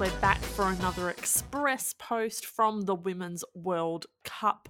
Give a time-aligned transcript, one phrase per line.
[0.00, 4.68] We're back for another express post from the Women's World Cup.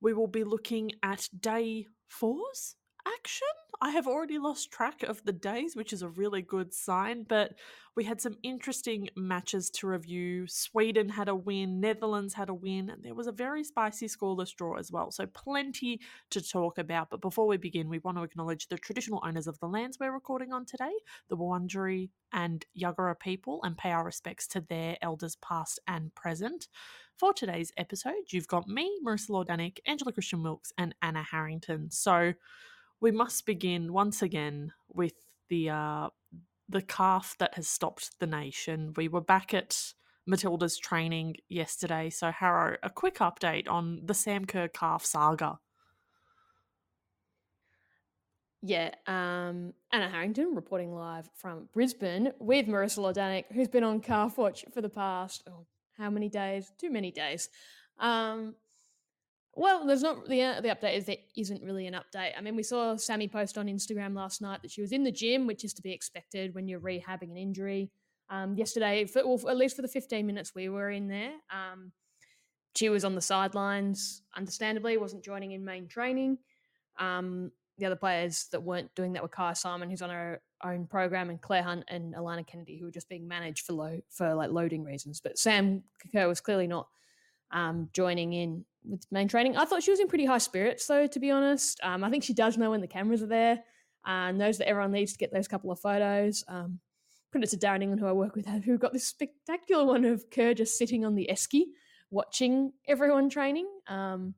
[0.00, 2.76] We will be looking at day fours
[3.06, 3.46] action.
[3.80, 7.52] I have already lost track of the days, which is a really good sign, but
[7.94, 10.46] we had some interesting matches to review.
[10.46, 14.54] Sweden had a win, Netherlands had a win, and there was a very spicy scoreless
[14.54, 15.10] draw as well.
[15.10, 16.00] So, plenty
[16.30, 17.10] to talk about.
[17.10, 20.12] But before we begin, we want to acknowledge the traditional owners of the lands we're
[20.12, 20.92] recording on today,
[21.28, 26.68] the Wurundjeri and Yagara people, and pay our respects to their elders past and present.
[27.18, 31.90] For today's episode, you've got me, Marissa Lordanic, Angela Christian Wilkes, and Anna Harrington.
[31.90, 32.34] So,
[33.00, 35.14] we must begin once again with
[35.48, 36.08] the uh,
[36.68, 38.92] the calf that has stopped the nation.
[38.96, 39.92] We were back at
[40.26, 45.58] Matilda's training yesterday, so Harrow, a quick update on the Sam Kerr calf saga.
[48.62, 54.38] Yeah, um, Anna Harrington reporting live from Brisbane with Marissa Lordanic, who's been on calf
[54.38, 56.72] watch for the past oh, how many days?
[56.78, 57.48] Too many days.
[57.98, 58.54] Um,
[59.56, 62.32] well, there's not the uh, the update is there isn't really an update.
[62.36, 65.10] I mean, we saw Sammy post on Instagram last night that she was in the
[65.10, 67.90] gym, which is to be expected when you're rehabbing an injury.
[68.28, 71.92] Um, yesterday, for, well, at least for the 15 minutes we were in there, um,
[72.74, 74.22] she was on the sidelines.
[74.36, 76.36] Understandably, wasn't joining in main training.
[76.98, 80.86] Um, the other players that weren't doing that were Kyah Simon, who's on her own
[80.86, 84.34] program, and Clare Hunt and Alanna Kennedy, who were just being managed for low for
[84.34, 85.20] like loading reasons.
[85.20, 86.88] But Sam Kerr was clearly not
[87.50, 89.56] um, joining in with main training.
[89.56, 91.80] I thought she was in pretty high spirits, though, to be honest.
[91.82, 93.62] Um, I think she does know when the cameras are there
[94.04, 96.44] and knows that everyone needs to get those couple of photos.
[96.48, 96.80] Um,
[97.32, 100.54] credit to Darren England, who I work with, who got this spectacular one of Kerr
[100.54, 101.64] just sitting on the esky
[102.10, 103.68] watching everyone training.
[103.88, 104.34] Um,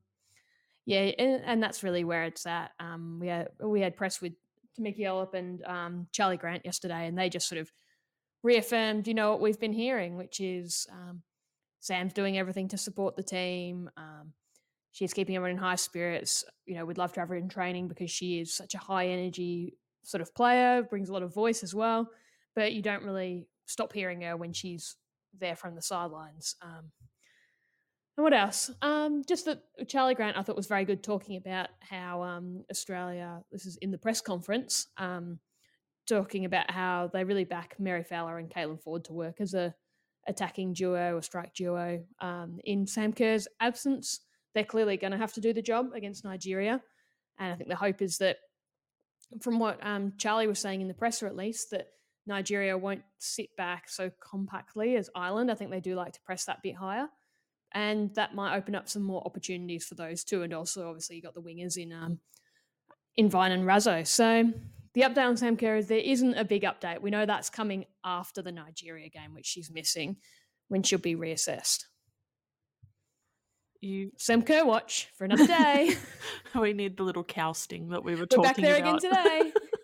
[0.85, 2.71] yeah, and, and, that's really where it's at.
[2.79, 4.33] Um, we had we had press with
[4.77, 7.71] Tameka Yallop and um, Charlie Grant yesterday, and they just sort of
[8.41, 11.21] reaffirmed, you know, what we've been hearing, which is um,
[11.79, 13.89] Sam's doing everything to support the team.
[13.97, 14.33] Um,
[14.91, 16.43] she's keeping everyone in high spirits.
[16.65, 19.07] You know, we'd love to have her in training because she is such a high
[19.07, 22.09] energy sort of player, brings a lot of voice as well.
[22.55, 24.95] But you don't really stop hearing her when she's
[25.37, 26.55] there from the sidelines.
[26.61, 26.91] Um,
[28.17, 28.69] and what else?
[28.81, 33.41] Um, just that Charlie Grant, I thought was very good talking about how um, Australia.
[33.49, 35.39] This is in the press conference, um,
[36.05, 39.73] talking about how they really back Mary Fowler and Caitlin Foord to work as a
[40.29, 42.01] attacking duo or strike duo.
[42.21, 44.21] Um, in Sam Kerr's absence,
[44.53, 46.81] they're clearly going to have to do the job against Nigeria.
[47.37, 48.37] And I think the hope is that,
[49.41, 51.87] from what um, Charlie was saying in the presser at least, that
[52.25, 55.51] Nigeria won't sit back so compactly as Ireland.
[55.51, 57.09] I think they do like to press that bit higher.
[57.73, 60.43] And that might open up some more opportunities for those two.
[60.43, 62.19] And also, obviously, you got the wingers in um,
[63.15, 64.05] in Vine and Raso.
[64.07, 64.51] So
[64.93, 67.01] the update on Sam Kerr is there isn't a big update.
[67.01, 70.17] We know that's coming after the Nigeria game, which she's missing,
[70.67, 71.85] when she'll be reassessed.
[73.81, 75.95] You Sam Kerr watch for another day.
[76.59, 78.57] we need the little cow sting that we were, talking about.
[78.57, 79.03] we're talking back there about.
[79.03, 79.53] again today.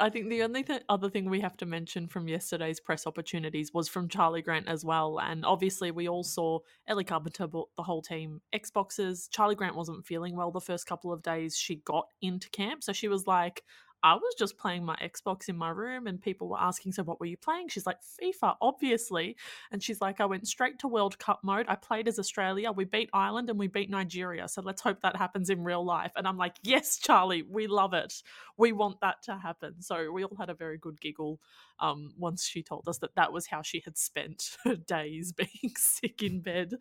[0.00, 3.74] I think the only th- other thing we have to mention from yesterday's press opportunities
[3.74, 5.20] was from Charlie Grant as well.
[5.20, 9.28] And obviously, we all saw Ellie Carpenter bought the whole team Xboxes.
[9.30, 12.82] Charlie Grant wasn't feeling well the first couple of days she got into camp.
[12.82, 13.62] So she was like,
[14.04, 17.18] I was just playing my Xbox in my room and people were asking, So, what
[17.18, 17.68] were you playing?
[17.68, 19.36] She's like, FIFA, obviously.
[19.72, 21.64] And she's like, I went straight to World Cup mode.
[21.68, 22.70] I played as Australia.
[22.70, 24.46] We beat Ireland and we beat Nigeria.
[24.46, 26.12] So, let's hope that happens in real life.
[26.16, 28.22] And I'm like, Yes, Charlie, we love it.
[28.58, 29.80] We want that to happen.
[29.80, 31.40] So, we all had a very good giggle
[31.80, 35.72] um, once she told us that that was how she had spent her days being
[35.76, 36.74] sick in bed.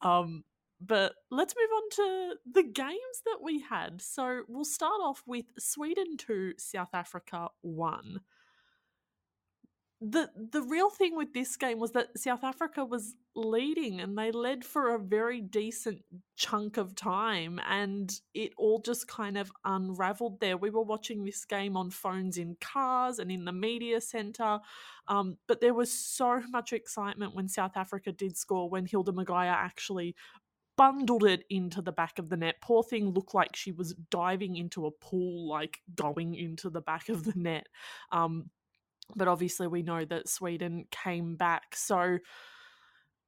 [0.00, 0.44] Um,
[0.80, 4.00] but let's move on to the games that we had.
[4.00, 8.20] So we'll start off with Sweden 2, South Africa 1.
[10.02, 14.32] The the real thing with this game was that South Africa was leading and they
[14.32, 16.02] led for a very decent
[16.36, 20.56] chunk of time and it all just kind of unraveled there.
[20.56, 24.60] We were watching this game on phones in cars and in the media center.
[25.06, 29.52] Um, but there was so much excitement when South Africa did score when Hildah Magaia
[29.52, 30.14] actually
[30.80, 32.54] bundled it into the back of the net.
[32.62, 37.10] Poor thing looked like she was diving into a pool, like going into the back
[37.10, 37.66] of the net.
[38.10, 38.48] Um,
[39.14, 41.76] but obviously, we know that Sweden came back.
[41.76, 42.16] So,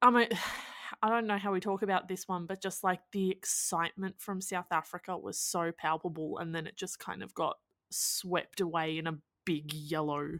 [0.01, 0.29] I mean,
[1.03, 4.41] I don't know how we talk about this one, but just like the excitement from
[4.41, 7.57] South Africa was so palpable, and then it just kind of got
[7.91, 10.39] swept away in a big yellow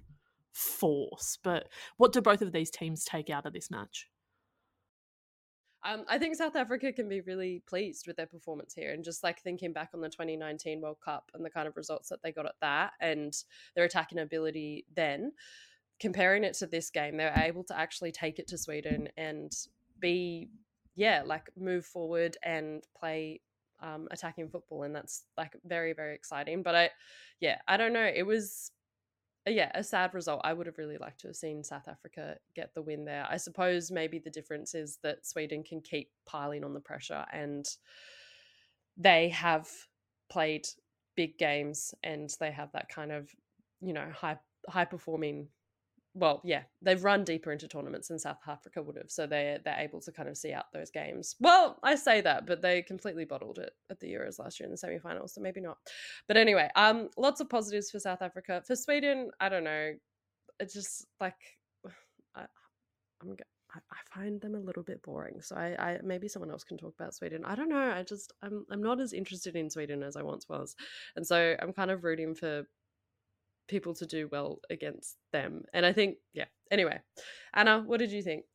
[0.52, 1.38] force.
[1.44, 4.08] But what do both of these teams take out of this match?
[5.86, 9.24] Um, I think South Africa can be really pleased with their performance here, and just
[9.24, 12.32] like thinking back on the 2019 World Cup and the kind of results that they
[12.32, 13.36] got at that, and
[13.76, 15.34] their attacking ability then
[16.00, 19.54] comparing it to this game, they were able to actually take it to Sweden and
[20.00, 20.50] be,
[20.96, 23.42] yeah, like move forward and play
[23.82, 26.64] um, attacking football, and that's like very very exciting.
[26.64, 26.90] But I,
[27.40, 28.10] yeah, I don't know.
[28.14, 28.72] It was
[29.48, 30.42] Uh, yeah, a sad result.
[30.44, 33.28] I would have really liked to have seen South Africa get the win there.
[33.30, 37.66] I suppose maybe the difference is that Sweden can keep piling on the pressure and
[38.96, 39.68] they have
[40.30, 40.68] played
[41.16, 43.30] big games and they have that kind of,
[43.82, 44.38] you know, high
[44.70, 45.50] high performing
[46.16, 49.80] well, yeah, they've run deeper into tournaments than South Africa would have, so they're they're
[49.80, 51.36] able to kind of see out those games.
[51.40, 54.72] Well, I say that, but they completely bottled it at the Euros last year in
[54.72, 55.78] the semi-finals, so maybe not.
[56.28, 58.62] But anyway, um, lots of positives for South Africa.
[58.66, 59.94] For Sweden, I don't know.
[60.60, 61.36] It's just like
[62.36, 62.46] I,
[63.22, 63.36] I'm
[63.76, 65.42] I find them a little bit boring.
[65.42, 67.44] So I, I maybe someone else can talk about Sweden.
[67.44, 67.92] I don't know.
[67.92, 70.76] I just I'm I'm not as interested in Sweden as I once was,
[71.16, 72.68] and so I'm kind of rooting for
[73.68, 75.64] people to do well against them.
[75.74, 76.46] And I think, yeah.
[76.72, 77.00] Anyway,
[77.54, 78.46] Anna, what did you think?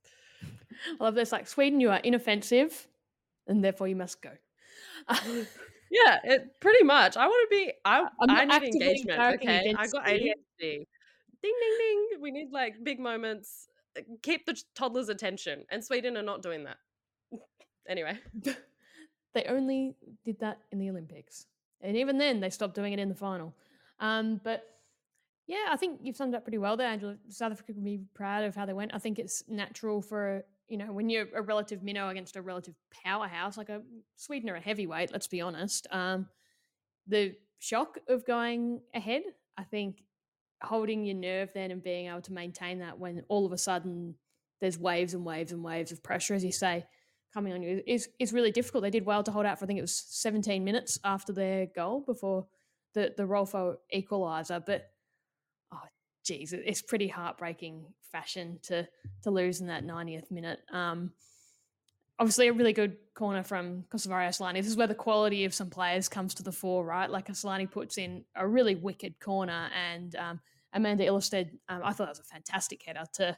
[1.01, 1.33] I love this.
[1.33, 2.89] Like Sweden, you are inoffensive,
[3.47, 4.31] and therefore you must go.
[5.91, 7.17] yeah, it pretty much.
[7.17, 7.73] I want to be.
[7.85, 9.21] I I'm I need engagement.
[9.35, 10.35] Okay, I got ADHD.
[10.61, 10.87] Ding
[11.43, 12.09] ding ding.
[12.21, 13.69] We need like big moments.
[13.97, 16.79] Uh, keep the toddler's attention, and Sweden are not doing that.
[17.89, 18.19] anyway,
[19.35, 19.95] they only
[20.25, 21.47] did that in the Olympics,
[21.81, 23.55] and even then, they stopped doing it in the final.
[24.01, 24.65] Um, but
[25.49, 27.17] yeah, I think you've summed up pretty well there, Angela.
[27.31, 28.95] South Africa can be proud of how they went.
[28.95, 32.75] I think it's natural for you know when you're a relative minnow against a relative
[33.03, 33.81] powerhouse like a
[34.17, 35.11] Sweden or a heavyweight.
[35.11, 35.87] Let's be honest.
[35.91, 36.27] Um,
[37.07, 39.23] the shock of going ahead,
[39.57, 40.03] I think,
[40.63, 44.17] holding your nerve then and being able to maintain that when all of a sudden
[44.61, 46.85] there's waves and waves and waves of pressure, as you say,
[47.33, 48.83] coming on you is is really difficult.
[48.83, 51.69] They did well to hold out for I think it was 17 minutes after their
[51.75, 52.47] goal before
[52.93, 54.91] the the Rolfo equaliser, but
[56.29, 58.87] geez, it's pretty heartbreaking fashion to
[59.23, 60.61] to lose in that 90th minute.
[60.71, 61.13] Um,
[62.19, 64.55] obviously, a really good corner from Kosovare Asllani.
[64.57, 67.11] This is where the quality of some players comes to the fore, right?
[67.11, 70.41] Like Asllani puts in a really wicked corner, and um,
[70.75, 73.37] Amanda Ilestedt, um, I thought that was a fantastic header to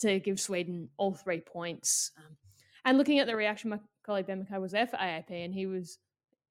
[0.00, 2.12] to give Sweden all three points.
[2.16, 2.36] Um,
[2.84, 5.66] and looking at the reaction, my colleague Ben McKay was there for AAP, and he
[5.66, 5.98] was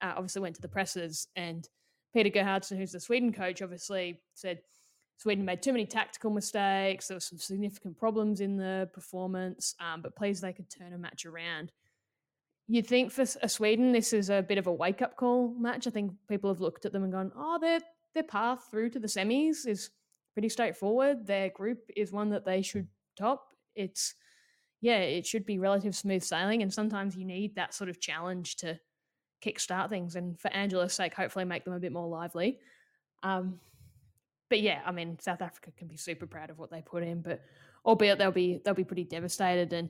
[0.02, 1.68] uh, obviously went to the presses and.
[2.12, 4.60] Peter Gerhardsson, who's the Sweden coach, obviously said,
[5.20, 7.08] Sweden made too many tactical mistakes.
[7.08, 10.98] There were some significant problems in the performance, um, but please they could turn a
[10.98, 11.74] match around.
[12.70, 15.88] You'd think for Sweden this is a bit of a wake up call match.
[15.88, 17.82] I think people have looked at them and gone, "Oh, their
[18.14, 19.90] their path through to the semis is
[20.34, 21.28] pretty straightforward.
[21.28, 22.88] Their group is one that they should
[23.18, 23.52] top.
[23.76, 24.16] It's
[24.80, 28.56] yeah, it should be relative smooth sailing, and sometimes you need that sort of challenge
[28.58, 28.80] to
[29.44, 30.16] kickstart things.
[30.16, 32.60] And for Angela's sake, hopefully make them a bit more lively.
[33.22, 33.60] Um,
[34.50, 37.22] but yeah, I mean, South Africa can be super proud of what they put in,
[37.22, 37.42] but
[37.86, 39.90] albeit they'll be they'll be pretty devastated, and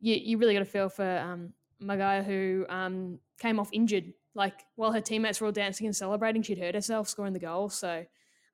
[0.00, 1.52] you you really got to feel for um,
[2.24, 4.12] who um, came off injured.
[4.34, 7.68] Like while her teammates were all dancing and celebrating, she'd hurt herself scoring the goal,
[7.68, 8.04] so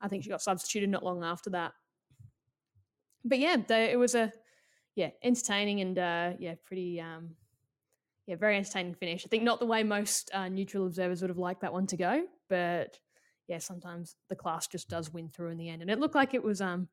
[0.01, 1.73] I think she got substituted not long after that.
[3.25, 4.33] But yeah, they, it was a
[4.97, 7.31] yeah entertaining and uh, yeah pretty um,
[8.27, 9.25] yeah very entertaining finish.
[9.25, 11.97] I think not the way most uh, neutral observers would have liked that one to
[11.97, 12.99] go, but
[13.49, 15.83] yeah, sometimes the class just does win through in the end.
[15.83, 16.89] And it looked like it was um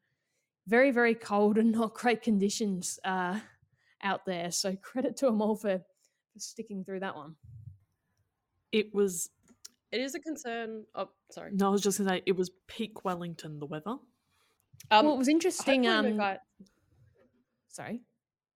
[0.67, 3.39] very, very cold and not great conditions uh,
[4.01, 4.51] out there.
[4.51, 7.35] So credit to them all for, for sticking through that one.
[8.71, 9.29] It was.
[9.91, 10.83] It is a concern.
[10.95, 11.51] Oh, sorry.
[11.53, 13.95] No, I was just going to say it was peak Wellington, the weather.
[14.91, 15.87] Um, well, it was interesting.
[15.87, 16.39] Um, got...
[17.69, 18.01] Sorry.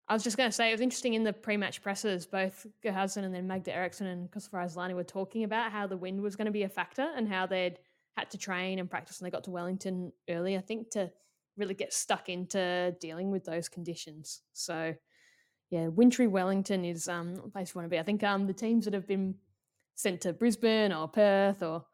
[0.09, 2.27] I was just going to say it was interesting in the pre-match presses.
[2.27, 6.21] Both Gerhardsson and then Magda Eriksson and Kosovare Asllani were talking about how the wind
[6.21, 7.79] was going to be a factor and how they'd
[8.19, 11.11] had to train and practice, and they got to Wellington early, I think, to
[11.57, 14.43] really get stuck into dealing with those conditions.
[14.53, 14.95] So,
[15.71, 17.99] yeah, wintry Wellington is um, a place you want to be.
[17.99, 19.35] I think um, the teams that have been
[19.95, 21.85] sent to Brisbane or Perth or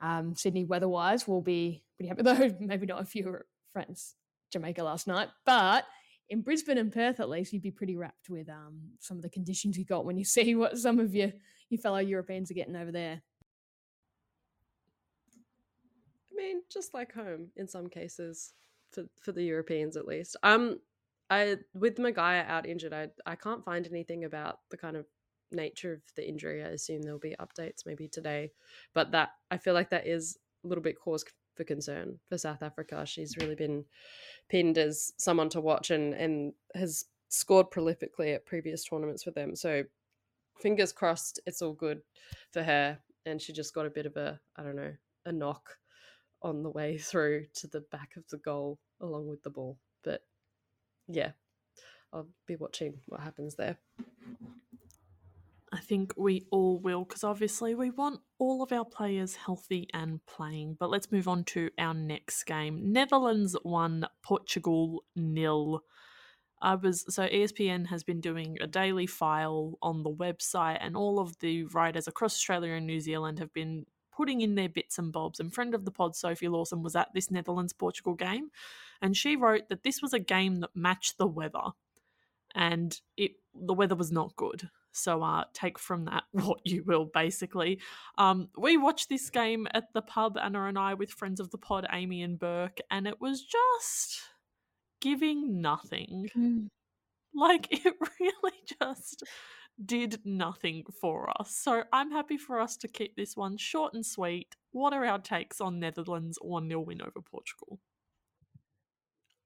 [0.00, 2.22] um, Sydney weather-wise will be pretty happy.
[2.24, 4.14] Though maybe not if you were friends
[4.52, 5.84] Jamaica last night, but
[6.28, 9.28] in Brisbane and Perth, at least, you'd be pretty wrapped with um, some of the
[9.28, 11.32] conditions you got when you see what some of your
[11.68, 13.22] your fellow Europeans are getting over there.
[16.40, 18.52] Mean, just like home in some cases
[18.92, 20.36] for for the Europeans at least.
[20.42, 20.80] Um,
[21.28, 25.06] I with Magaia out injured, I I can't find anything about the kind of
[25.52, 26.62] nature of the injury.
[26.62, 28.52] I assume there'll be updates maybe today,
[28.94, 31.24] but that I feel like that is a little bit cause
[31.56, 33.04] for concern for South Africa.
[33.06, 33.84] She's really been
[34.48, 39.54] pinned as someone to watch and and has scored prolifically at previous tournaments with them.
[39.54, 39.84] So
[40.58, 42.02] fingers crossed, it's all good
[42.52, 42.98] for her.
[43.26, 44.94] And she just got a bit of a I don't know
[45.26, 45.76] a knock
[46.42, 49.78] on the way through to the back of the goal along with the ball.
[50.02, 50.22] But
[51.08, 51.32] yeah,
[52.12, 53.78] I'll be watching what happens there.
[55.72, 60.24] I think we all will because obviously we want all of our players healthy and
[60.26, 60.76] playing.
[60.80, 62.92] But let's move on to our next game.
[62.92, 65.82] Netherlands won, Portugal nil.
[66.60, 71.18] I was so ESPN has been doing a daily file on the website, and all
[71.18, 75.12] of the writers across Australia and New Zealand have been putting in their bits and
[75.12, 75.40] bobs.
[75.40, 78.50] And friend of the pod, Sophie Lawson, was at this Netherlands Portugal game,
[79.00, 81.72] and she wrote that this was a game that matched the weather,
[82.54, 84.68] and it the weather was not good.
[84.92, 87.80] So uh, take from that what you will, basically.
[88.18, 91.58] Um, we watched this game at the pub, Anna and I, with friends of the
[91.58, 94.20] pod, Amy and Burke, and it was just
[95.00, 96.30] giving nothing.
[96.36, 96.68] Mm.
[97.34, 99.22] Like it really just
[99.84, 101.56] did nothing for us.
[101.56, 104.56] So I'm happy for us to keep this one short and sweet.
[104.72, 107.80] What are our takes on Netherlands 1 0 win over Portugal?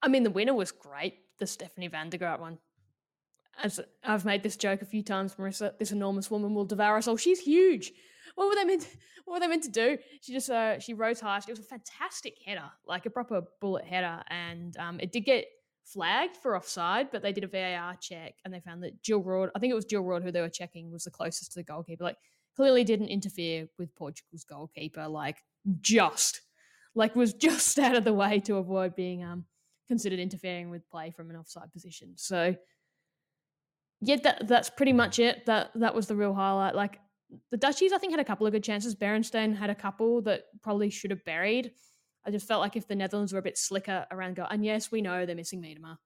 [0.02, 2.58] I mean, the winner was great, the Stefanie van der Gragt one.
[3.62, 7.06] As I've made this joke a few times, Marissa, this enormous woman will devour us
[7.06, 7.16] all.
[7.16, 7.92] She's huge.
[8.34, 8.82] What were they meant?
[8.82, 8.88] To,
[9.24, 9.96] what were they meant to do?
[10.20, 11.38] She just uh, she rose high.
[11.38, 15.46] It was a fantastic header, like a proper bullet header, and um, it did get
[15.84, 19.50] flagged for offside, but they did a VAR check and they found that Jill Roord,
[19.54, 21.64] I think it was Jill Roord who they were checking, was the closest to the
[21.64, 22.04] goalkeeper.
[22.04, 22.16] Like
[22.56, 25.06] clearly didn't interfere with Portugal's goalkeeper.
[25.08, 25.38] Like
[25.80, 26.40] just,
[26.94, 29.44] like was just out of the way to avoid being um
[29.88, 32.14] considered interfering with play from an offside position.
[32.16, 32.56] So
[34.00, 35.46] yeah, that that's pretty much it.
[35.46, 36.74] That that was the real highlight.
[36.74, 36.98] Like
[37.50, 38.94] the Dutchies, I think had a couple of good chances.
[38.94, 41.72] Beerensteyn had a couple that probably should have buried.
[42.26, 44.90] I just felt like if the Netherlands were a bit slicker around goal, and yes,
[44.90, 45.98] we know they're missing Miedema,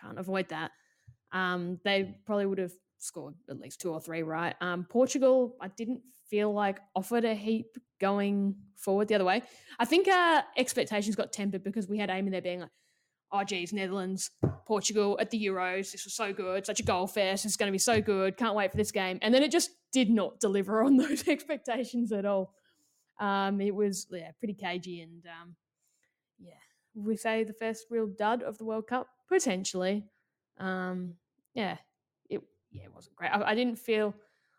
[0.00, 0.70] can't avoid that.
[1.32, 4.54] Um, they probably would have scored at least two or three, right?
[4.60, 9.42] Um, Portugal, I didn't feel like offered a heap going forward the other way.
[9.78, 12.70] I think our expectations got tempered because we had Amy there being like,
[13.32, 14.30] oh geez, Netherlands,
[14.66, 17.72] Portugal at the Euros, this was so good, such a goal fest, it's going to
[17.72, 19.18] be so good, can't wait for this game.
[19.22, 22.54] And then it just did not deliver on those expectations at all.
[23.20, 25.54] Um, it was yeah pretty cagey and um,
[26.42, 26.52] yeah,
[26.94, 30.04] we say the first real dud of the World Cup potentially.
[30.58, 31.14] Um,
[31.54, 31.78] yeah,
[32.28, 33.30] it yeah it wasn't great.
[33.30, 34.14] I, I didn't feel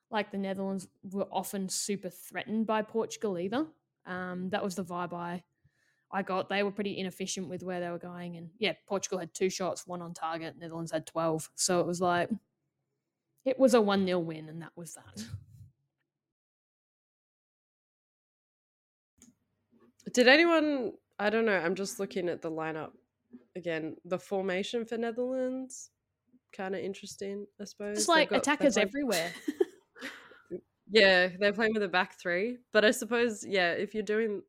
[0.09, 3.65] like the Netherlands were often super threatened by Portugal either.
[4.05, 5.43] Um, that was the vibe I
[6.11, 6.49] I got.
[6.49, 9.87] They were pretty inefficient with where they were going, and yeah, Portugal had two shots,
[9.87, 10.55] one on target.
[10.57, 12.29] Netherlands had twelve, so it was like
[13.45, 15.25] it was a one 0 win, and that was that.
[20.13, 20.93] Did anyone?
[21.19, 21.57] I don't know.
[21.57, 22.91] I'm just looking at the lineup
[23.55, 23.95] again.
[24.05, 25.91] The formation for Netherlands,
[26.55, 27.97] kind of interesting, I suppose.
[27.97, 29.31] Just like got- attackers everywhere.
[30.93, 32.59] Yeah, they're playing with a back three.
[32.71, 34.43] But I suppose, yeah, if you're doing,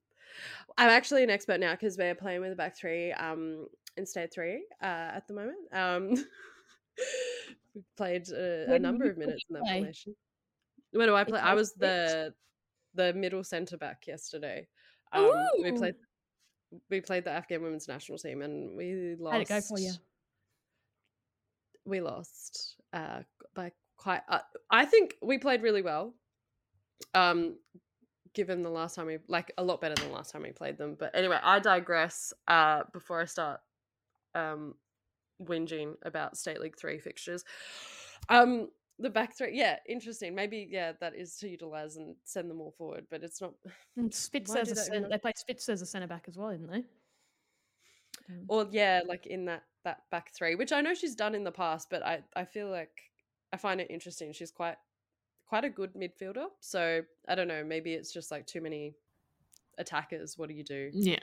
[0.76, 3.66] I'm actually an expert now because we're playing with a back three um,
[3.96, 5.56] instead three uh, at the moment.
[5.72, 6.10] Um,
[7.74, 9.78] we played a, a number of minutes in that play?
[9.78, 10.14] formation.
[10.92, 11.40] Where do I play?
[11.40, 12.34] I was the
[12.94, 14.68] the middle centre back yesterday.
[15.12, 15.94] Um, we played
[16.90, 19.32] we played the Afghan women's national team and we lost.
[19.32, 19.92] How'd it go for you?
[21.84, 23.20] We lost uh,
[23.54, 24.22] by quite.
[24.28, 24.40] Uh,
[24.70, 26.14] I think we played really well.
[27.14, 27.56] Um,
[28.34, 30.78] given the last time we like a lot better than the last time we played
[30.78, 30.96] them.
[30.98, 32.32] But anyway, I digress.
[32.48, 33.60] Uh, before I start
[34.34, 34.74] um
[35.42, 37.44] whinging about state league three fixtures.
[38.28, 40.34] Um, the back three, yeah, interesting.
[40.34, 43.54] Maybe yeah, that is to utilize and send them all forward, but it's not.
[43.96, 46.36] And Spitse as a that cen- not- they played Spitse as a centre back as
[46.36, 46.84] well, didn't they?
[48.28, 51.44] Um, Or yeah, like in that that back three, which I know she's done in
[51.44, 53.10] the past, but I I feel like
[53.52, 54.32] I find it interesting.
[54.32, 54.76] She's quite
[55.46, 56.46] quite a good midfielder.
[56.60, 57.64] So I don't know.
[57.64, 58.94] Maybe it's just like too many
[59.78, 60.38] attackers.
[60.38, 60.90] What do you do?
[60.94, 61.18] Yeah.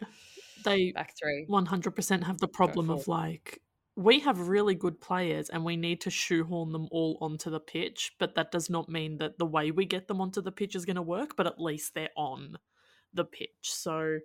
[0.63, 1.47] They Back three.
[1.49, 3.61] 100% have the problem of like,
[3.95, 8.13] we have really good players and we need to shoehorn them all onto the pitch,
[8.19, 10.85] but that does not mean that the way we get them onto the pitch is
[10.85, 12.57] going to work, but at least they're on
[13.13, 13.49] the pitch.
[13.63, 14.19] So,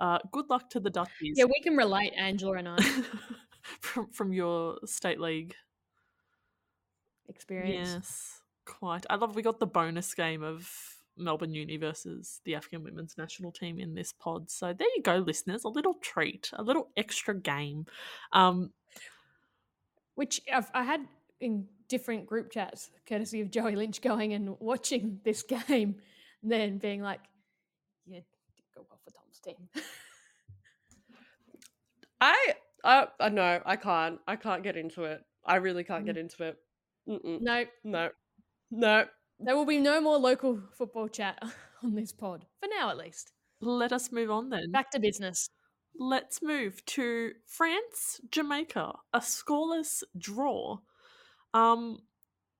[0.00, 1.36] uh, good luck to the Dutchies.
[1.36, 2.78] yeah, we can relate, Angela and I.
[3.80, 5.54] from, from your state league.
[7.28, 7.90] Experience.
[7.92, 9.06] Yes, quite.
[9.08, 10.68] I love we got the bonus game of
[11.16, 14.50] Melbourne Uni versus the African women's national team in this pod.
[14.50, 15.64] So there you go, listeners.
[15.64, 17.86] A little treat, a little extra game.
[18.32, 18.72] Um,
[20.14, 21.06] Which I've, I had
[21.40, 25.96] in different group chats, courtesy of Joey Lynch going and watching this game,
[26.42, 27.20] and then being like,
[28.06, 28.20] "Yeah,
[28.56, 29.68] did go well for Tom's team."
[32.20, 34.18] I I I no, I can't.
[34.26, 35.20] I can't get into it.
[35.44, 36.20] I really can't get mm.
[36.20, 36.56] into it.
[37.08, 37.40] Mm-mm.
[37.40, 38.10] no, No,
[38.70, 39.06] no.
[39.38, 41.42] there will be no more local football chat
[41.82, 43.32] on this pod for now, at least.
[43.60, 44.70] let us move on then.
[44.70, 45.48] Back to business.
[45.98, 50.78] Let's move to France, Jamaica, a scoreless draw.
[51.54, 51.98] Um,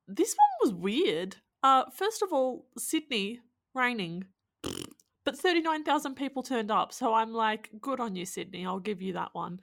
[0.09, 1.37] this one was weird.
[1.63, 3.41] Uh, first of all, Sydney
[3.75, 4.25] raining,
[5.25, 6.93] but thirty nine thousand people turned up.
[6.93, 8.67] So I'm like, good on you, Sydney.
[8.67, 9.61] I'll give you that one.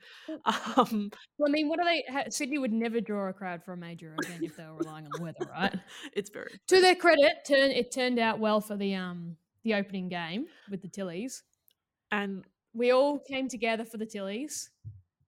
[0.76, 2.04] Um, Well, I mean, what are they?
[2.08, 5.04] ha- Sydney would never draw a crowd for a major event if they were relying
[5.06, 5.74] on the weather, right?
[6.14, 10.08] it's very to their credit, turn it turned out well for the um the opening
[10.08, 11.42] game with the Tillies.
[12.12, 12.44] and
[12.78, 14.68] We all came together for the Tillies,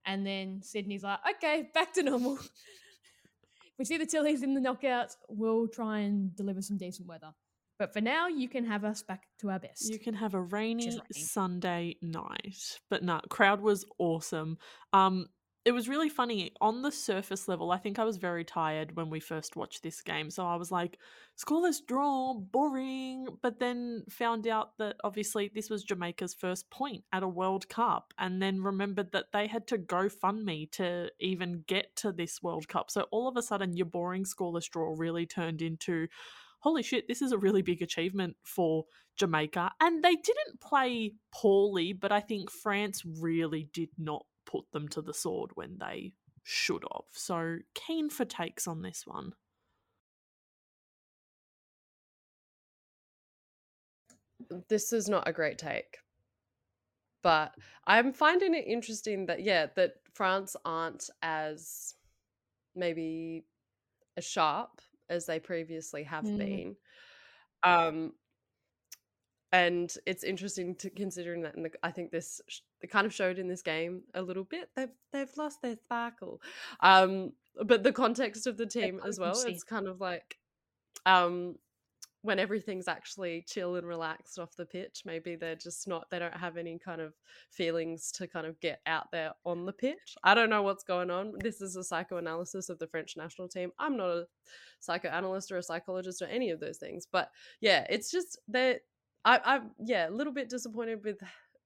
[0.05, 2.39] and then Sydney's like, "Okay, back to normal."
[3.77, 5.17] we see the Tillies in the knockouts.
[5.27, 7.33] We'll try and deliver some decent weather,
[7.77, 9.89] but for now, you can have us back to our best.
[9.89, 10.97] You can have a rainy.
[11.11, 12.79] Sunday night.
[12.89, 14.57] But no, crowd was awesome.
[14.93, 15.27] Um
[15.63, 17.71] it was really funny on the surface level.
[17.71, 20.31] I think I was very tired when we first watched this game.
[20.31, 20.97] So I was like,
[21.37, 23.27] scoreless draw, boring.
[23.43, 28.13] But then found out that obviously this was Jamaica's first point at a World Cup.
[28.17, 32.41] And then remembered that they had to go fund me to even get to this
[32.41, 32.89] World Cup.
[32.89, 36.07] So all of a sudden, your boring scoreless draw really turned into
[36.61, 38.85] holy shit, this is a really big achievement for
[39.17, 39.71] Jamaica.
[39.79, 45.01] And they didn't play poorly, but I think France really did not put them to
[45.01, 47.05] the sword when they should have.
[47.11, 49.33] So keen for takes on this one.
[54.69, 55.97] this is not a great take.
[57.23, 57.53] But
[57.85, 61.93] I'm finding it interesting that yeah, that France aren't as
[62.75, 63.45] maybe
[64.17, 66.37] as sharp as they previously have Mm.
[66.37, 66.75] been.
[67.63, 68.13] Um
[69.51, 73.37] and it's interesting to considering that in the, I think this sh- kind of showed
[73.37, 74.69] in this game a little bit.
[74.75, 76.41] They've they've lost their sparkle.
[76.81, 77.33] Um
[77.65, 80.37] but the context of the team as well, it's kind of like
[81.05, 81.55] um
[82.23, 86.37] when everything's actually chill and relaxed off the pitch maybe they're just not they don't
[86.37, 87.13] have any kind of
[87.49, 91.09] feelings to kind of get out there on the pitch i don't know what's going
[91.09, 94.27] on this is a psychoanalysis of the french national team i'm not a
[94.79, 98.79] psychoanalyst or a psychologist or any of those things but yeah it's just they're
[99.25, 101.17] i i'm yeah a little bit disappointed with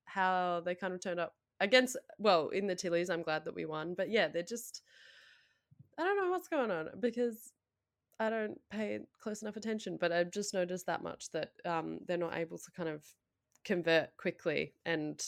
[0.06, 3.66] how they kind of turned up against well in the tillies i'm glad that we
[3.66, 4.82] won but yeah they're just
[5.98, 7.54] i don't know what's going on because
[8.20, 12.18] I don't pay close enough attention, but I've just noticed that much that um, they're
[12.18, 13.04] not able to kind of
[13.66, 15.22] convert quickly and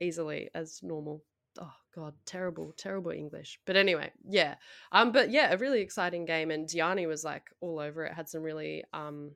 [0.00, 1.22] easily as normal.
[1.60, 3.60] Oh god, terrible, terrible English.
[3.64, 4.56] But anyway, yeah.
[4.90, 8.14] Um, but yeah, a really exciting game, and Diani was like all over it.
[8.14, 9.32] Had some really um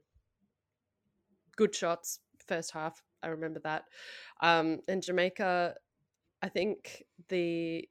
[1.62, 3.01] good shots first half.
[3.22, 3.85] I remember that.
[4.42, 5.75] Um, and Jamaica,
[6.42, 7.88] I think the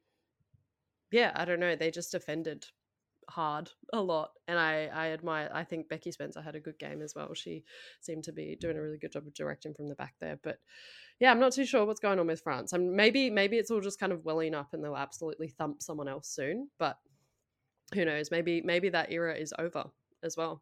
[1.10, 2.66] yeah, I don't know, they just defended
[3.28, 7.00] hard a lot and i i admire i think becky spencer had a good game
[7.00, 7.62] as well she
[8.00, 10.58] seemed to be doing a really good job of directing from the back there but
[11.20, 13.80] yeah i'm not too sure what's going on with france I'm maybe maybe it's all
[13.80, 16.98] just kind of welling up and they'll absolutely thump someone else soon but
[17.94, 19.84] who knows maybe maybe that era is over
[20.24, 20.60] as well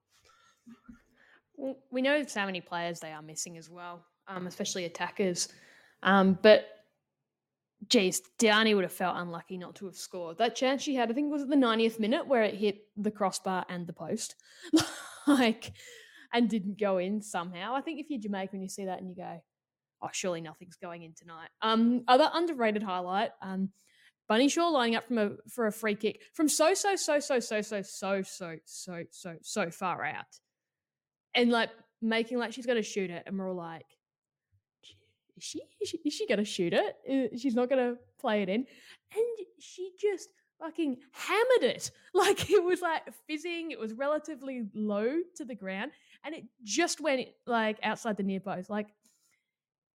[1.90, 5.48] We know so many players they are missing as well, um, especially attackers.
[6.02, 6.66] Um, but
[7.88, 10.38] geez, Diani would have felt unlucky not to have scored.
[10.38, 13.10] That chance she had, I think, was at the 90th minute where it hit the
[13.10, 14.36] crossbar and the post,
[15.26, 15.72] like,
[16.32, 17.74] and didn't go in somehow.
[17.74, 19.42] I think if you're Jamaican, you see that and you go,
[20.02, 23.70] "Oh, surely nothing's going in tonight." Um, other underrated highlight, um,
[24.30, 27.40] Bunny Shaw lining up from a for a free kick from so so so so
[27.40, 30.38] so so so so so so so far out
[31.34, 31.70] and like
[32.02, 33.86] making like she's gonna shoot it, and we're all like,
[35.36, 36.96] is she is she, is she gonna shoot it?
[37.08, 38.66] Uh, She's not gonna play it in,
[39.14, 41.90] and she just fucking hammered it.
[42.12, 43.70] Like it was like fizzing.
[43.70, 45.92] It was relatively low to the ground,
[46.24, 48.68] and it just went like outside the near post.
[48.68, 48.88] Like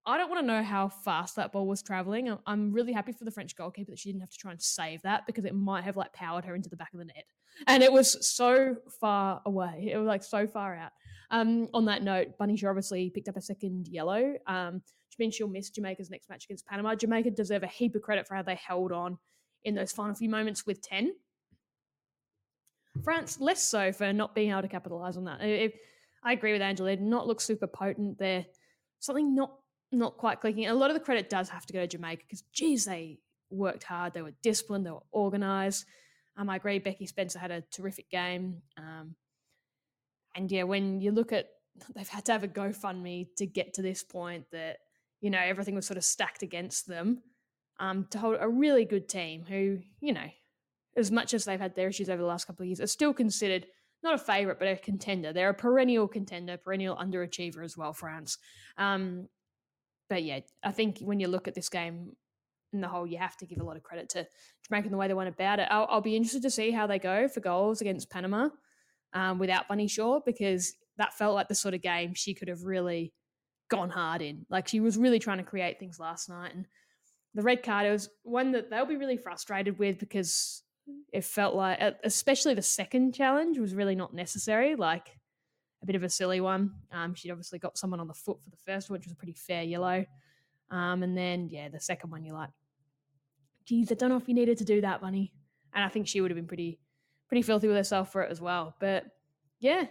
[0.06, 2.30] I don't want to know how fast that ball was traveling.
[2.46, 5.02] I'm- really happy for the French goalkeeper that she didn't have to try and save
[5.04, 7.24] that because it might have like powered her into the back of the net.
[7.68, 9.90] And it was so far away.
[9.94, 10.92] It was like so far out.
[11.32, 15.36] Um, on that note, Bunny Shaw obviously picked up a second yellow, um, which means
[15.36, 16.96] she'll miss Jamaica's next match against Panama.
[16.96, 19.18] Jamaica deserve a heap of credit for how they held on
[19.64, 21.14] in those final few moments with 10.
[23.04, 25.42] France, less so for not being able to capitalise on that.
[25.42, 25.74] I- If,
[26.24, 28.18] I agree with Angela, they did not look super potent.
[28.18, 28.46] They're
[29.00, 29.58] something not
[29.94, 30.68] not quite clicking.
[30.68, 33.84] A lot of the credit does have to go to Jamaica because, geez, they worked
[33.84, 34.14] hard.
[34.14, 34.86] They were disciplined.
[34.86, 35.86] They were organised.
[36.38, 36.80] Um, I agree.
[36.80, 38.62] Becky Spencer had a terrific game.
[38.78, 39.16] Um,
[40.36, 41.48] and yeah, when you look at,
[41.96, 44.78] they've had to have a GoFundMe to get to this point that,
[45.22, 47.22] you know, everything was sort of stacked against them
[47.80, 50.30] um, to hold a really good team who, you know,
[50.96, 53.14] as much as they've had their issues over the last couple of years, are still
[53.14, 53.66] considered
[54.04, 55.32] not a favourite, but a contender.
[55.32, 58.38] They're a perennial contender, perennial underachiever as well, France.
[58.78, 59.30] Um,
[60.10, 62.16] but yeah, I think when you look at this game,
[62.74, 64.28] in the whole, you have to give a lot of credit to
[64.68, 65.68] Jamaica and the way they went about it.
[65.70, 68.50] I'll, I'll be interested to see how they go for goals against Panama
[69.14, 72.64] um, without Bunny Shaw because that felt like the sort of game she could have
[72.64, 73.14] really
[73.70, 74.46] gone hard in.
[74.50, 76.54] Like she was really trying to create things last night.
[76.54, 76.66] And
[77.34, 80.64] the red card, it was one that they'll be really frustrated with because
[81.12, 84.76] it felt like, especially the second challenge, was really not necessary.
[84.76, 85.08] Like
[85.84, 86.72] a bit of a silly one.
[86.92, 89.18] Um, she'd obviously got someone on the foot for the first one, which was a
[89.18, 90.06] pretty fair yellow.
[90.72, 92.50] Um, and then, yeah, the second one, you're like,
[93.66, 95.34] geez, I don't know if you needed to do that, Bunny.
[95.74, 96.80] And I think she would have been pretty,
[97.28, 98.76] pretty filthy with herself for it as well.
[98.80, 99.06] But
[99.60, 99.86] yeah,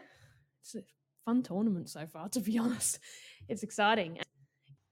[0.62, 0.82] it's a
[1.24, 2.98] fun tournament so far, to be honest.
[3.48, 4.18] It's exciting.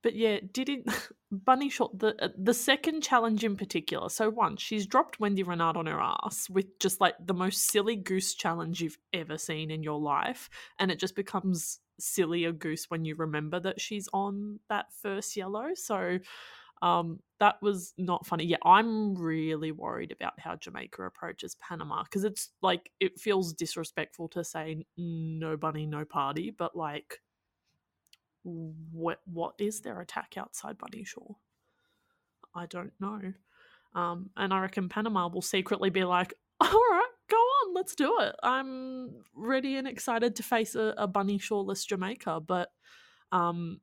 [0.03, 0.87] But yeah, did it?
[1.31, 4.09] Bunny shot the uh, the second challenge in particular.
[4.09, 7.95] So one, she's dropped Wendie Renard on her ass with just like the most silly
[7.95, 13.05] goose challenge you've ever seen in your life, and it just becomes sillier goose when
[13.05, 15.69] you remember that she's on that first yellow.
[15.75, 16.19] So
[16.81, 18.45] um, that was not funny.
[18.45, 24.27] Yeah, I'm really worried about how Jamaica approaches Panama because it's like it feels disrespectful
[24.29, 27.19] to say no bunny, no party, but like
[28.43, 31.33] what what is their attack outside Bunny Shaw?
[32.55, 33.33] I don't know.
[33.93, 38.19] Um, and I reckon Panama will secretly be like, all right, go on, let's do
[38.19, 38.35] it.
[38.43, 42.41] I'm ready and excited to face a, a Bunny Shawless Jamaica.
[42.41, 42.69] But
[43.31, 43.81] um,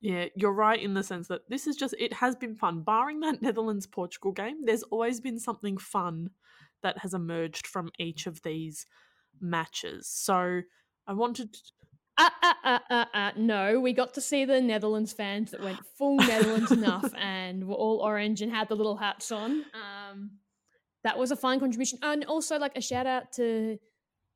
[0.00, 2.82] yeah, you're right in the sense that this is just, it has been fun.
[2.82, 6.30] Barring that Netherlands Portugal game, there's always been something fun
[6.82, 8.86] that has emerged from each of these
[9.40, 10.08] matches.
[10.08, 10.62] So
[11.06, 11.56] I wanted
[12.18, 15.78] uh, uh, uh, uh, uh, no, we got to see the Netherlands fans that went
[15.98, 19.64] full Netherlands enough and were all orange and had the little hats on.
[19.74, 20.32] Um,
[21.04, 21.98] that was a fine contribution.
[22.02, 23.78] And also, like, a shout out to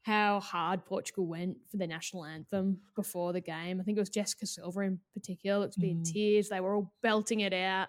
[0.03, 3.81] how hard Portugal went for the national anthem before the game.
[3.81, 6.13] I think it was Jessica Silva in particular looked to be in mm.
[6.13, 6.49] tears.
[6.49, 7.89] They were all belting it out.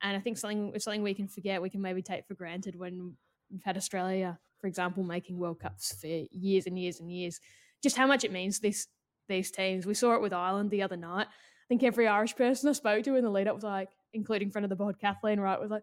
[0.00, 3.16] And I think something something we can forget, we can maybe take for granted when
[3.50, 7.40] we've had Australia, for example, making World Cups for years and years and years.
[7.82, 8.86] Just how much it means this
[9.28, 9.86] these teams.
[9.86, 11.26] We saw it with Ireland the other night.
[11.26, 14.50] I think every Irish person I spoke to in the lead up was like, including
[14.50, 15.82] friend of the pod, Kathleen Wright, was like,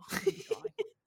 [0.00, 0.18] oh,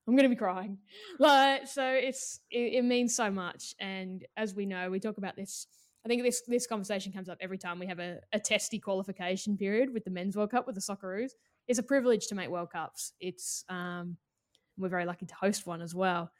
[0.07, 0.77] I'm going to be crying.
[1.19, 3.75] Like, so it's it, it, means so much.
[3.79, 5.67] And as we know, we talk about this.
[6.05, 9.57] I think this this conversation comes up every time we have a, a testy qualification
[9.57, 11.31] period with the men's World Cup with the Socceroos.
[11.67, 13.13] It's a privilege to make World Cups.
[13.19, 14.17] It's um,
[14.77, 16.31] we're very lucky to host one as well.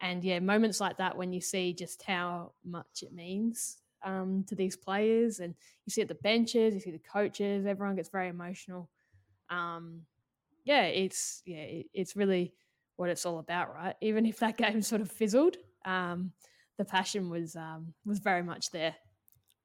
[0.00, 4.54] And yeah, moments like that when you see just how much it means um, to
[4.54, 5.54] these players, and
[5.84, 8.88] you see at the benches, you see the coaches, everyone gets very emotional.
[9.50, 10.02] Um,
[10.64, 12.52] yeah, it's yeah, it, it's really
[12.96, 13.94] what it's all about, right?
[14.00, 16.32] Even if that game sort of fizzled, um,
[16.78, 18.94] the passion was um, was very much there.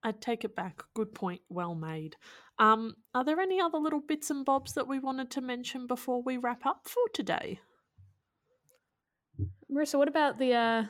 [0.04, 0.82] I take it back.
[0.96, 1.42] Good point.
[1.50, 2.16] Well made.
[2.58, 6.22] Um, are there any other little bits and bobs that we wanted to mention before
[6.24, 7.60] we wrap up for today?
[9.72, 10.84] Marissa, what about the uh,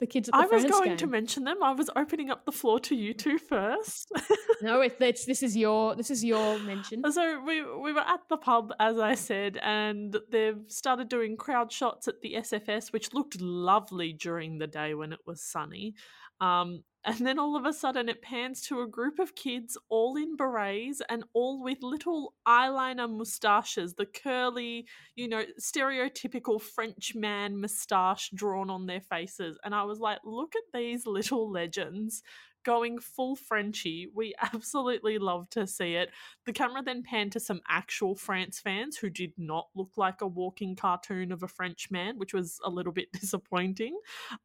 [0.00, 0.96] the kids I was going game.
[0.98, 1.62] to mention them.
[1.62, 4.10] I was opening up the floor to you two first.
[4.62, 7.02] no, it, it's this is your this is your mention.
[7.12, 11.70] So we we were at the pub, as I said, and they've started doing crowd
[11.70, 15.94] shots at the SFS, which looked lovely during the day when it was sunny.
[16.40, 20.16] Um, and then all of a sudden, it pans to a group of kids, all
[20.16, 27.60] in berets and all with little eyeliner moustaches, the curly, you know, stereotypical French man
[27.60, 29.58] moustache drawn on their faces.
[29.64, 32.22] And I was like, look at these little legends
[32.64, 34.08] going full Frenchy.
[34.14, 36.10] We absolutely love to see it.
[36.46, 40.26] The camera then panned to some actual France fans who did not look like a
[40.26, 43.98] walking cartoon of a French man, which was a little bit disappointing.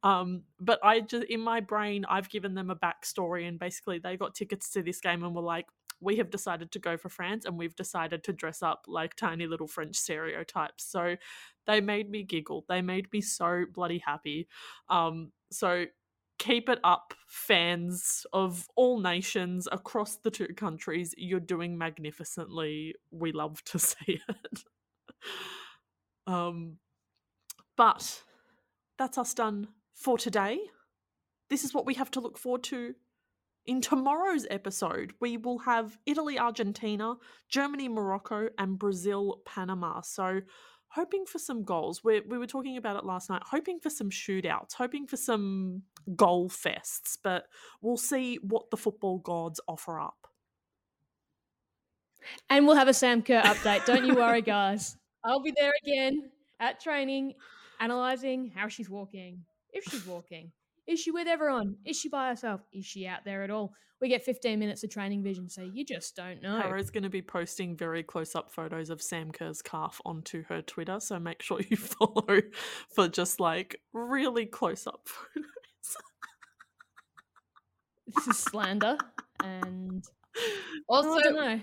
[0.04, 4.18] Um, but I just, in my brain, I've given them a backstory, and basically they
[4.18, 5.68] got tickets to this game and were like,
[6.02, 9.48] we have decided to go for France and we've decided to dress up like tiny
[9.48, 10.86] little French stereotypes.
[10.86, 11.18] So
[11.68, 12.66] they made me giggle.
[12.70, 14.48] They made me so bloody happy.
[14.90, 15.86] Um, so
[16.40, 21.14] keep it up, fans of all nations across the two countries.
[21.18, 22.96] You're doing magnificently.
[23.12, 24.64] We love to see it.
[26.26, 26.78] um,
[27.78, 28.24] but
[28.98, 30.60] that's us done for today.
[31.50, 32.96] This is what we have to look forward to
[33.66, 35.14] in tomorrow's episode.
[35.20, 37.16] We will have Italy, Argentina,
[37.50, 40.02] Germany, Morocco, and Brazil, Panama.
[40.02, 40.42] So
[40.90, 42.04] hoping for some goals.
[42.04, 43.42] We we were talking about it last night.
[43.46, 44.74] Hoping for some shootouts.
[44.74, 45.84] Hoping for some
[46.16, 47.18] goal fests.
[47.22, 47.46] But
[47.82, 50.28] we'll see what the football gods offer up.
[52.50, 53.86] And we'll have a Sam Kerr update.
[53.86, 54.98] Don't you worry, guys.
[55.24, 57.34] I'll be there again at training,
[57.80, 60.52] analysing how she's walking, if she's walking,
[60.90, 61.76] Is she with everyone?
[61.86, 62.62] Is she by herself?
[62.74, 63.74] Is she out there at all?
[64.02, 66.60] We get 15 minutes of training vision, so you just don't know.
[66.62, 70.64] Hara's going to be posting very close up photos of Sam Kerr's calf onto her
[70.64, 72.42] Twitter, so make sure you follow
[72.96, 75.98] for just like really close up photos.
[78.08, 78.98] This is slander,
[79.44, 80.04] and
[80.90, 81.62] Also, I don't know.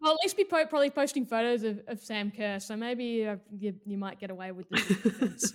[0.00, 3.36] Well, at least be po- probably posting photos of, of Sam Kerr, so maybe uh,
[3.50, 5.52] you, you might get away with defense.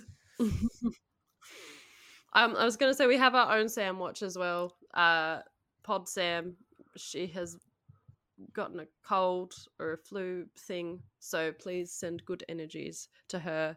[2.32, 4.76] Um, I was going to say we have our own Sam watch as well.
[4.94, 5.40] Uh,
[5.82, 6.56] Pod Sam,
[6.96, 7.56] she has
[8.52, 13.76] gotten a cold or a flu thing, so please send good energies to her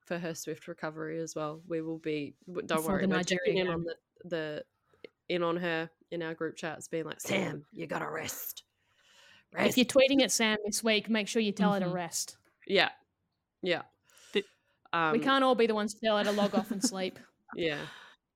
[0.00, 1.60] for her swift recovery as well.
[1.68, 4.64] We will be don't Before worry, the we're checking in on the the
[5.28, 8.62] in on her in our group chats, being like, Sam, you gotta rest.
[9.58, 11.84] if you're tweeting at Sam this week, make sure you tell her Mhm.
[11.84, 12.36] to rest.
[12.68, 12.90] Yeah,
[13.62, 13.82] yeah.
[14.32, 14.44] Di-
[14.92, 17.18] um, we can't all be the ones to tell her to log off and sleep.
[17.54, 17.78] Yeah,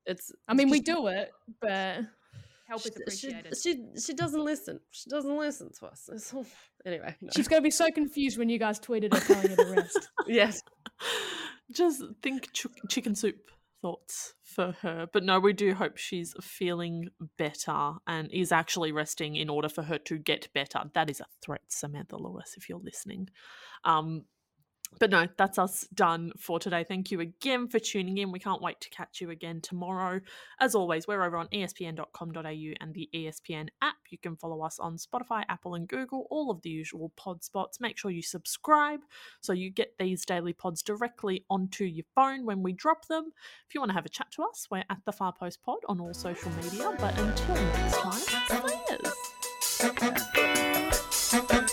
[0.07, 0.33] it's.
[0.49, 2.01] I mean, we do it, but
[2.71, 3.57] help she, is she, appreciated.
[3.57, 4.81] she she doesn't listen.
[4.93, 6.09] She doesn't listen to us.
[6.13, 6.47] It's all-
[6.87, 7.31] anyway, no.
[7.35, 10.11] She's going to be so confused when you guys tweeted her telling her to rest.
[10.27, 10.63] yes.
[11.73, 13.37] just think ch- chicken soup
[13.83, 15.07] thoughts for her.
[15.13, 19.83] But no, we do hope she's feeling better and is actually resting in order for
[19.83, 20.81] her to get better.
[20.95, 23.29] That is a threat, Samantha Lewis, if you're listening.
[23.85, 24.25] Um,
[24.99, 26.85] but no, that's us done for today.
[26.87, 28.33] Thank you again for tuning in.
[28.33, 30.21] We can't wait to catch you again tomorrow.
[30.59, 33.97] As always, we're over on espn.com.au and the ESPN app.
[34.11, 37.81] You can follow us on Spotify, Apple, and Google, all of the usual pod spots.
[37.81, 39.01] Make sure you subscribe
[39.41, 43.33] so you get these daily pods directly onto your phone when we drop them.
[43.69, 45.79] If you want to have a chat to us, we're at the Far Post Pod
[45.89, 46.95] on all social media.
[46.99, 48.21] But until next time,
[51.31, 51.71] Slayers.